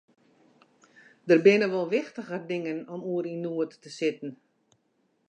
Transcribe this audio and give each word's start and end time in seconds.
Der 1.29 1.41
binne 1.45 1.67
wol 1.73 1.87
wichtiger 1.97 2.39
dingen 2.51 2.79
om 2.93 3.01
oer 3.11 3.25
yn 3.33 3.43
noed 3.45 3.71
te 3.81 3.89
sitten. 3.97 4.29